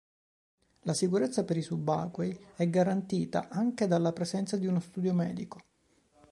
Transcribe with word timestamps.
La 0.79 0.95
sicurezza 0.95 1.43
per 1.45 1.57
i 1.57 1.61
subacquei 1.61 2.35
è 2.55 2.67
garantita 2.67 3.49
anche 3.49 3.85
dalla 3.85 4.11
presenza 4.11 4.57
di 4.57 4.65
uno 4.65 4.79
studio 4.79 5.13
medico. 5.13 5.59